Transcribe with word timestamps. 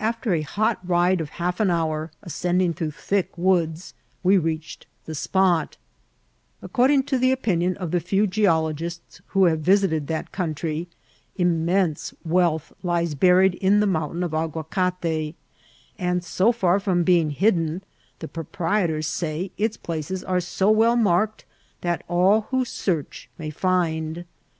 After 0.00 0.34
a 0.34 0.40
hot 0.42 0.80
ride 0.82 1.20
of 1.20 1.28
half 1.38 1.60
an 1.60 1.70
hour, 1.70 2.10
ascending 2.24 2.74
through 2.74 2.90
thick 2.90 3.38
woods, 3.38 3.94
we 4.24 4.36
reached 4.36 4.88
the 5.04 5.14
spot 5.14 5.76
According 6.60 7.04
to 7.04 7.16
the 7.18 7.30
opinion 7.30 7.76
of 7.76 7.92
the 7.92 8.00
few 8.00 8.26
geologists 8.26 9.20
who 9.28 9.44
have 9.44 9.60
visited 9.60 10.08
that 10.08 10.32
country, 10.32 10.88
immense 11.36 12.12
wealth 12.24 12.72
lies 12.82 13.14
buried 13.14 13.54
in 13.54 13.78
the 13.78 13.86
mountain 13.86 14.24
of 14.24 14.32
Aguacate; 14.34 15.36
and 16.00 16.24
so 16.24 16.50
far 16.50 16.80
from 16.80 17.04
being 17.04 17.30
hidden, 17.30 17.84
the 18.18 18.26
proprietors 18.26 19.06
say, 19.06 19.52
its 19.56 19.76
places 19.76 20.24
are 20.24 20.40
so 20.40 20.68
well 20.68 20.96
mark* 20.96 21.42
ed 21.44 21.46
that 21.82 22.04
all 22.08 22.48
who 22.50 22.64
search 22.64 23.30
may 23.38 23.50
find. 23.50 24.24